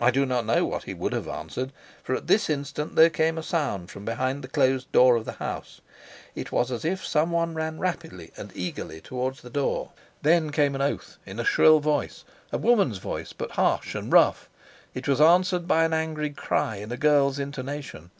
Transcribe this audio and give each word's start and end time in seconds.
I 0.00 0.10
do 0.10 0.24
not 0.24 0.46
know 0.46 0.64
what 0.64 0.84
he 0.84 0.94
would 0.94 1.12
have 1.12 1.28
answered, 1.28 1.70
for 2.02 2.14
at 2.14 2.28
this 2.28 2.48
instant 2.48 2.94
there 2.96 3.10
came 3.10 3.36
a 3.36 3.42
sound 3.42 3.90
from 3.90 4.06
behind 4.06 4.40
the 4.42 4.48
closed 4.48 4.90
door 4.90 5.16
of 5.16 5.26
the 5.26 5.32
house. 5.32 5.82
It 6.34 6.50
was 6.50 6.72
as 6.72 6.82
if 6.82 7.04
some 7.04 7.30
one 7.30 7.54
ran 7.54 7.78
rapidly 7.78 8.32
and 8.38 8.52
eagerly 8.54 9.02
towards 9.02 9.42
the 9.42 9.50
door. 9.50 9.90
Then 10.22 10.48
came 10.50 10.74
an 10.74 10.80
oath 10.80 11.18
in 11.26 11.38
a 11.38 11.44
shrill 11.44 11.78
voice, 11.78 12.24
a 12.50 12.56
woman's 12.56 12.96
voice, 12.96 13.34
but 13.34 13.50
harsh 13.50 13.94
and 13.94 14.10
rough. 14.10 14.48
It 14.94 15.06
was 15.06 15.20
answered 15.20 15.68
by 15.68 15.84
an 15.84 15.92
angry 15.92 16.30
cry 16.30 16.76
in 16.76 16.90
a 16.90 16.96
girl's 16.96 17.38
intonation. 17.38 18.12